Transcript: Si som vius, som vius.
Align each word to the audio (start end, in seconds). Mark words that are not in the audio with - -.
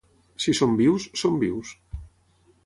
Si 0.45 0.53
som 0.59 0.71
vius, 0.79 1.05
som 1.21 1.37
vius. 1.45 1.77